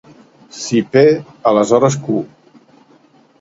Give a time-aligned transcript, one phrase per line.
[0.61, 1.03] Si P
[1.51, 2.19] aleshores Q.